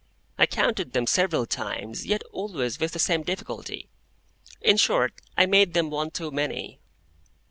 [0.35, 3.87] I counted them several times, yet always with the same difficulty.
[4.59, 6.79] In short, I made them one too many.